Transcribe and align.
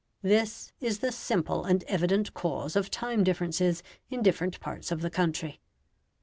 This 0.23 0.71
is 0.79 0.97
the 0.97 1.11
simple 1.11 1.63
and 1.63 1.83
evident 1.83 2.33
cause 2.33 2.75
of 2.75 2.89
time 2.89 3.23
differences 3.23 3.83
in 4.09 4.23
different 4.23 4.59
parts 4.59 4.91
of 4.91 5.01
the 5.01 5.11
country. 5.11 5.61